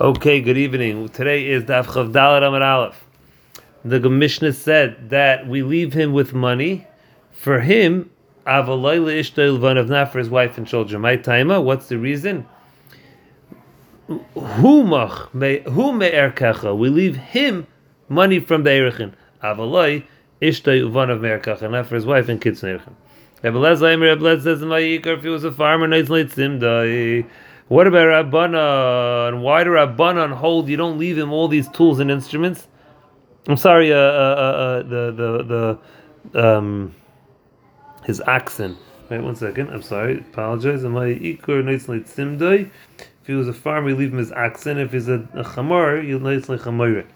[0.00, 1.10] Okay, good evening.
[1.10, 3.04] Today is Daf Chav Dalet Amar Aleph.
[3.84, 6.86] The Mishnah said that we leave him with money
[7.32, 8.08] for him,
[8.46, 11.02] Avalayla Ishtail not for his wife and children.
[11.02, 12.46] My taima, what's the reason?
[14.08, 16.74] Humach, who me'er kecha.
[16.74, 17.66] We leave him
[18.08, 19.12] money from the Erechin.
[19.44, 20.04] Avalay
[20.40, 22.62] Ishtail Vanav me'er kecha, not for his wife and kids.
[22.62, 22.80] Rebelez
[23.42, 27.26] Laimer, Rebelez says if he was a farmer, nice late simdai.
[27.70, 29.42] What about Rabbanan?
[29.42, 32.66] Why do Rabbanan hold you don't leave him all these tools and instruments?
[33.46, 35.78] I'm sorry, uh, uh, uh, uh the the
[36.32, 36.92] the um,
[38.02, 38.76] his accent.
[39.08, 39.70] Wait one second.
[39.70, 40.18] I'm sorry.
[40.18, 40.84] Apologize.
[40.84, 41.62] Am I ikur?
[41.70, 44.80] If he was a farmer, you leave him his accent.
[44.80, 47.06] If he's a, a chamor, you nicely chamor.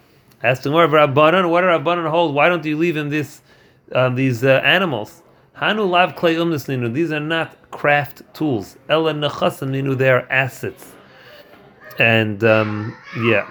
[0.45, 1.51] Ask the more Rabbanan.
[1.51, 2.33] What do Rabbanan hold?
[2.33, 3.43] Why don't you leave him this
[3.91, 5.21] um, these uh, animals?
[5.57, 6.93] Hanu lav klei umnislinu.
[6.93, 8.77] These are not craft tools.
[8.89, 9.97] Ella nechasaminu.
[9.97, 10.93] They are assets.
[11.99, 13.49] And um, yeah,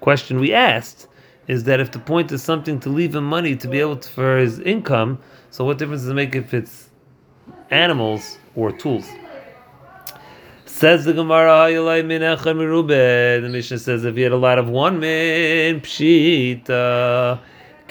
[0.00, 1.08] question we asked
[1.48, 4.08] is that if the point is something to leave him money to be able to,
[4.08, 5.18] for his income,
[5.50, 6.90] so what difference does it make if it's
[7.70, 9.06] animals or tools?
[10.66, 17.40] Says the Gemara, the Mishnah says if he had a lot of one man, pshita.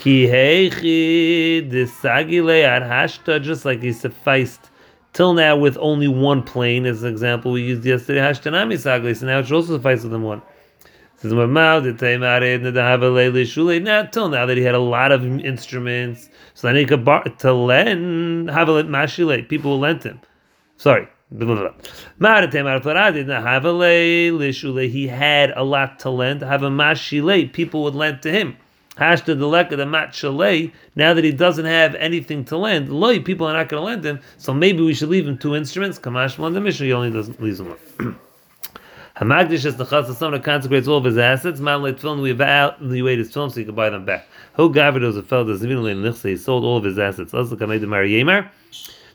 [0.06, 4.70] Ki heichi disagile ad hashta, just like he sufficed
[5.14, 9.26] till now with only one plane, as an example we used yesterday, hashtanami sagli, so
[9.26, 10.44] now it should also suffice with them one.
[11.24, 12.40] Now, till now
[14.46, 18.88] that he had a lot of instruments, so then he could bar, to lend havalet
[18.88, 20.22] mashile, people will lend him.
[20.78, 21.08] Sorry.
[21.32, 21.48] He
[25.08, 26.42] had a lot to lend.
[26.44, 28.56] Have a mashile, people would lend to him.
[28.98, 30.18] Hashta deleka the mat.
[30.96, 34.06] Now that he doesn't have anything to lend, loy people are not going to lend
[34.06, 34.22] him.
[34.38, 36.00] So maybe we should leave him two instruments.
[36.00, 38.20] Kamash one the Mishnah, he only doesn't leave them one.
[39.18, 41.62] Hamagdish is the chas someone consecrates all of his assets.
[41.62, 44.28] Man let film we evaluate his film so you can buy them back.
[44.56, 47.34] Who a fellow that's even in He sold all of his assets.
[47.34, 48.50] Also, can I do Mary Yemar?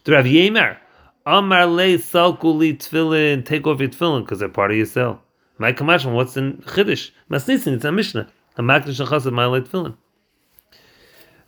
[0.05, 0.79] To have Yemar.
[1.27, 3.45] Amar le salkuli tefillin.
[3.45, 5.21] Take off your tefillin because they're part of your sale.
[5.59, 7.11] My kamash, what's in Chiddush?
[7.31, 8.27] Masnisin, it's a Mishnah.
[8.56, 9.97] Hamakdish Chasav Ma'alei Tefillin.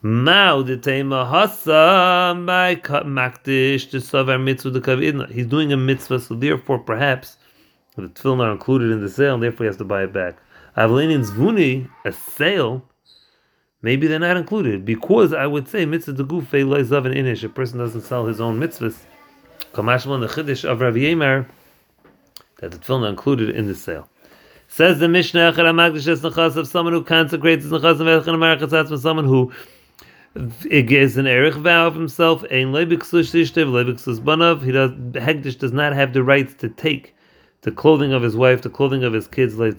[0.05, 5.31] Mao the tema hasa by makdish to savar mitzvah the kavidna.
[5.31, 7.37] He's doing a mitzvah, so therefore perhaps
[7.95, 10.39] the tefillin are included in the sale, and therefore he has to buy it back.
[10.77, 12.85] Avlenin zvuni a sale,
[13.81, 17.45] maybe they're not included because I would say mitzvah the gufe loizav and inish.
[17.45, 18.99] A person doesn't sell his own mitzvahs.
[19.73, 21.47] Kamashman the chiddush of Rav Yemer
[22.59, 24.09] that the tefillin are included in the sale.
[24.75, 25.53] Says the Mishnah,
[26.57, 28.01] of someone who consecrates his nechas
[28.99, 29.53] someone who
[30.71, 32.41] gives an erich vow of himself.
[32.41, 32.81] He does
[35.21, 37.15] hegdish does not have the rights to take
[37.61, 39.77] the clothing of his wife, the clothing of his kids, and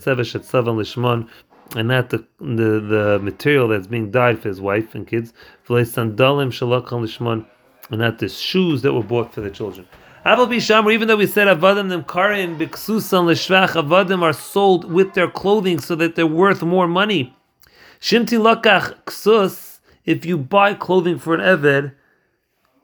[1.87, 5.33] not the, the the material that's being dyed for his wife and kids.
[5.67, 6.15] and
[7.99, 9.87] not the shoes that were bought for the children.
[10.25, 15.29] Bishamr, even though we said Avadim them Karin Biksusan Lishvach, Avadim are sold with their
[15.29, 17.35] clothing so that they're worth more money.
[17.99, 21.93] Shimti Lakach Ksus, if you buy clothing for an Eved,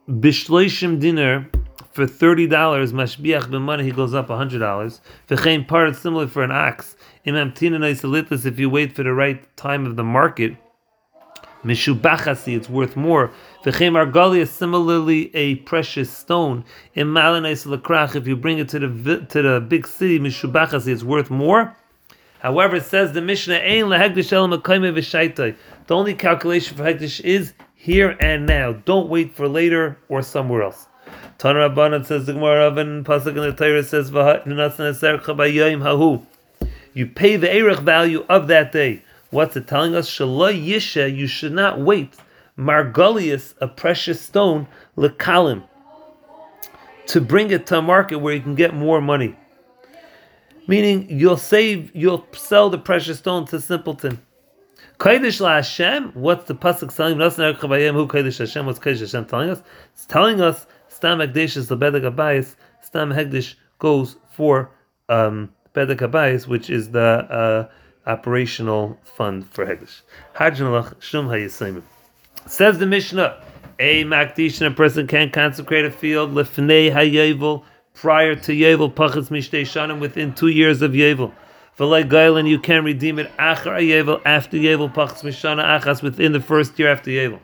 [0.06, 1.48] Bishloishim dinner
[1.92, 5.00] for thirty dollars, Mashbiach b'money he goes up hundred dollars.
[5.28, 6.94] V'chein part similar for an ox.
[7.26, 10.56] Imam Tina if you wait for the right time of the market.
[11.64, 13.30] Mishubachasi, it's worth more.
[13.64, 16.64] V'chem argali is similarly a precious stone.
[16.94, 21.02] In malanais lakrach, if you bring it to the to the big city, mishubachasi, it's
[21.02, 21.76] worth more.
[22.40, 28.16] However, it says the Mishnah ein lahegdish el The only calculation for hegdish is here
[28.18, 28.72] and now.
[28.72, 30.86] Don't wait for later or somewhere else.
[31.38, 36.24] Tanur Rabbanan says the Gemara of and pasuk in the Torah says v'hatnasan eser hahu.
[36.94, 39.02] You pay the erech value of that day.
[39.30, 40.10] What's it telling us?
[40.10, 42.14] Shaloi yisha, you should not wait.
[42.58, 45.62] Margolius, a precious stone, lekalim,
[47.06, 49.36] to bring it to a market where you can get more money.
[50.66, 54.20] Meaning you'll save, you'll sell the precious stone to simpleton.
[54.98, 57.36] Kodesh la Hashem, what's the pasuk telling us?
[57.36, 58.66] Who Kodesh Hashem?
[58.66, 59.62] What's Kodesh Hashem telling us?
[59.94, 62.56] It's telling us Stam Hekdesh is the Bedek Abayis.
[62.82, 64.70] Stam Hekdesh goes for
[65.08, 67.68] um, Bedek Abayis, which is the uh,
[68.06, 70.00] operational fund for Hegdish.
[70.36, 71.82] Hajnalach Shum Hayisimim.
[72.46, 73.42] Says the Mishnah,
[73.78, 77.64] a Makdish and a person can consecrate a field lefnei hayevel
[77.94, 81.32] prior to Yevel pachas mishtei shanim within two years of Yevel.
[81.78, 86.40] V'lei gailin you can redeem it achar Yevel after Yevel pachas mishana achas within the
[86.40, 87.40] first year after Yevel.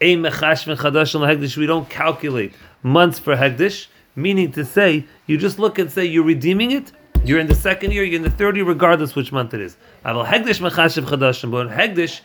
[0.00, 5.58] A mechash mechadash hegdish we don't calculate months for hegdish, meaning to say you just
[5.58, 6.92] look and say you're redeeming it
[7.24, 9.78] You're in the second year, you're in the third year, regardless which month it is.
[10.04, 12.20] Hegdish machashiv chadashim, but hegdish,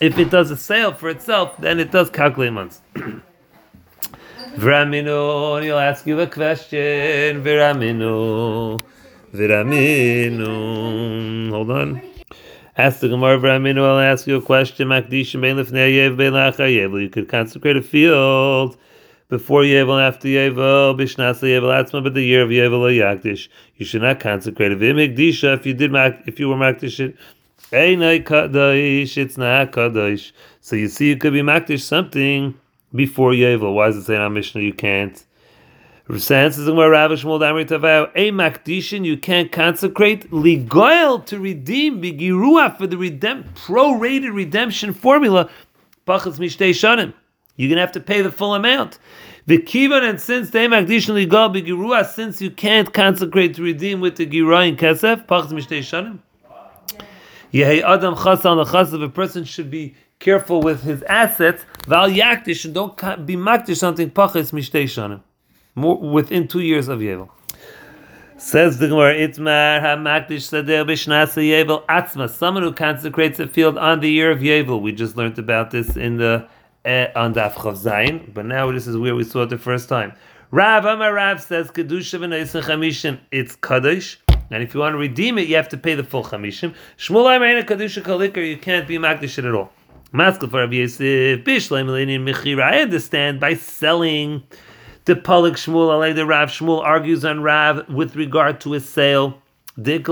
[0.00, 2.80] if it does a sale for itself, then it does calculate months.
[4.54, 7.42] V'raminu, he'll ask you a question.
[7.42, 8.80] V'raminu,
[9.34, 11.50] v'raminu.
[11.50, 12.00] Hold on.
[12.76, 14.86] Ask the Gemara V'raminu, I'll ask you a question.
[14.86, 17.02] Makdishim bein lefnei yev bein.
[17.02, 18.76] You could consecrate a field
[19.28, 24.02] before Yevel after Yevel, Bishnasa Yevel Atzma, but the year of Yevel Yakdish, you should
[24.02, 24.82] not consecrate it.
[24.82, 25.94] If you did,
[26.26, 27.16] if you were Makdish it,
[27.72, 30.32] it's not Kaddish.
[30.60, 32.54] So you see, you could be Makdish something
[32.94, 33.74] before Yevel.
[33.74, 35.24] Why is it say in our Mishnah you can't?
[36.18, 42.02] Says is where Rav Shmuel Damri Tavau, a makdishin you can't consecrate ligoil to redeem
[42.02, 45.48] bigirua for the redemp prorated redemption formula.
[46.06, 47.14] Pachas mishtei shanim.
[47.56, 48.98] You're gonna have to pay the full amount.
[49.46, 54.16] The kivan and since they makdishin ligoil bigirua, since you can't consecrate to redeem with
[54.16, 56.18] the girah in kesef, pachas mishtei shanim.
[57.52, 61.64] Yehi adam chas on the chas of a person should be careful with his assets.
[61.86, 62.96] Val yakdish and don't
[63.26, 65.20] be makdish something pachas mishtei shanim
[65.74, 67.28] within two years of Yevel.
[68.36, 72.28] Says the Gemara, Itmar hamakdish sadeh b'shnasa Yevel atzma.
[72.28, 74.80] Someone who consecrates a field on the year of Yevel.
[74.80, 76.48] We just learned about this in the
[76.84, 80.12] on Daf Chav Zayin, but now this is where we saw it the first time.
[80.50, 83.18] Rav Amar Rav says kedusha v'neisen chamishim.
[83.32, 84.18] It's kaddish.
[84.50, 86.74] And if you want to redeem it, you have to pay the full chamishim.
[86.98, 89.72] Shmuel Amayna Kadusha Kalikar, you can't be makdish at all.
[90.12, 92.62] Maskal for Rabbi Yosef, Bishleim Mechira.
[92.62, 94.44] I understand by selling
[95.06, 99.40] the Palik Shmuel, Alei the Rav Shmuel argues on Rav with regard to his sale.
[99.76, 100.04] One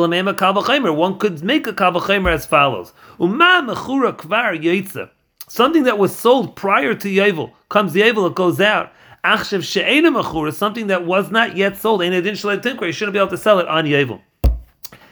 [1.19, 5.10] could make a kavachemer as follows: Uma mechura kvar yitza.
[5.52, 8.90] Something that was sold prior to Yevel comes Yevel, it goes out.
[9.22, 12.00] Achshav she'ena mechura, something that was not yet sold.
[12.00, 14.22] And it tinkra, you shouldn't be able to sell it on Yevel.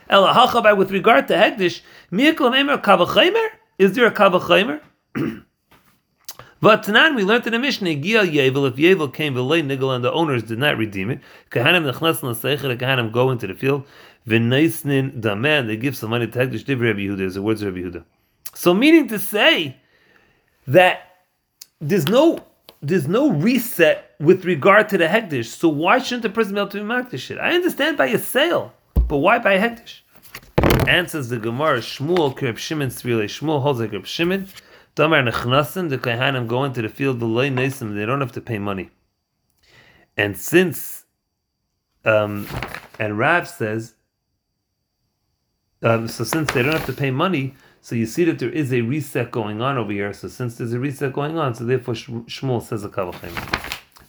[0.08, 3.48] Elahachabai with regard to Hegdish, miyaklam emer kavachemer.
[3.76, 4.80] Is there a kavachemer?
[6.62, 10.02] But Tanan, we learned in the Mishnah, Gia Yevel, if Yevel came v'lei nigel and
[10.02, 11.20] the owners did not redeem it,
[11.50, 13.86] Kahanim nechnas l'seicher, Kahanim go into the field,
[14.26, 17.74] v'neisnin daman, they give some money to Hekdesh Div Rabbi Yehuda, is the words of
[17.74, 18.04] Rabbi Yehuda.
[18.54, 19.76] So meaning to say
[20.70, 21.16] that
[21.80, 22.38] there's no
[22.82, 26.70] there's no reset with regard to the Hekdesh, so why shouldn't the person be able
[26.70, 27.38] to be Makdish it?
[27.38, 28.72] I understand by a sale,
[29.08, 30.00] but why by Hekdesh?
[30.88, 34.48] Answers the Gemara, Shmuel, Kereb Shimon, Shmuel holds like Shimon,
[34.94, 38.58] Damar nechnasim, the Kohanim go into the field below Nesim, they don't have to pay
[38.58, 38.90] money.
[40.16, 41.04] And since,
[42.04, 42.46] um,
[42.98, 43.94] and Rav says,
[45.82, 48.72] um, so since they don't have to pay money, so you see that there is
[48.72, 50.12] a reset going on over here.
[50.12, 53.32] So since there's a reset going on, so therefore Shmuel says a kavachem.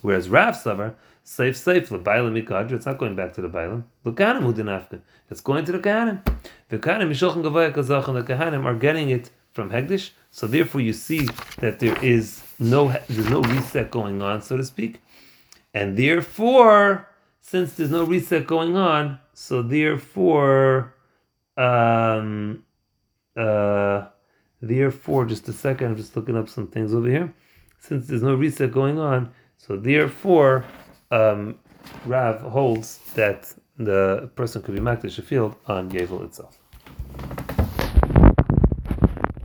[0.02, 3.84] Whereas Rav Savar, safe, safe, lebailim mikadra, it's not going back to the bailim.
[4.06, 6.26] Lukanim udinafka, it's going to the kahanim.
[6.70, 10.12] The kahanim mishochin gavaya and the kahanim are getting it from Hegdish.
[10.32, 11.28] So therefore, you see
[11.60, 15.02] that there is no there's no reset going on, so to speak,
[15.74, 17.08] and therefore,
[17.42, 20.96] since there's no reset going on, so therefore,
[21.58, 22.64] um,
[23.38, 24.08] uh,
[24.62, 27.34] therefore, just a second, I'm just looking up some things over here.
[27.80, 30.66] Since there's no reset going on, so therefore,
[31.10, 31.58] um,
[32.06, 36.61] Rav holds that the person could be makdish a field on Yevel itself.